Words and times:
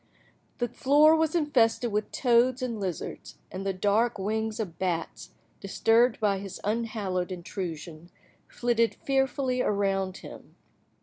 The 0.57 0.67
floor 0.67 1.15
was 1.15 1.35
infested 1.35 1.91
with 1.91 2.11
toads 2.11 2.63
and 2.63 2.79
lizards, 2.79 3.37
and 3.51 3.63
the 3.63 3.71
dark 3.71 4.17
wings 4.17 4.59
of 4.59 4.79
bats, 4.79 5.35
disturbed 5.59 6.19
by 6.19 6.39
his 6.39 6.59
unhallowed 6.63 7.31
intrusion, 7.31 8.09
flitted 8.47 8.95
fearfully 8.95 9.61
around 9.61 10.17
him. 10.25 10.55